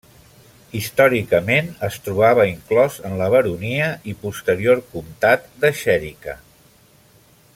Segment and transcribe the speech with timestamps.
[0.77, 6.39] Històricament es trobava inclòs en la baronia i posterior comtat de Xèrica.